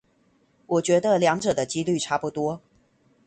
[0.65, 2.59] 我覺得兩者的機率差不多